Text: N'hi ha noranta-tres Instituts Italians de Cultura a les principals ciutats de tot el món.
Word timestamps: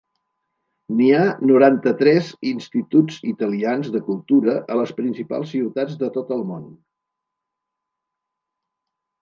N'hi 0.99 1.09
ha 1.17 1.25
noranta-tres 1.49 2.29
Instituts 2.53 3.19
Italians 3.33 3.91
de 3.97 4.03
Cultura 4.07 4.57
a 4.77 4.81
les 4.81 4.95
principals 5.03 5.53
ciutats 5.55 6.01
de 6.05 6.11
tot 6.19 6.35
el 6.39 6.45
món. 6.55 6.65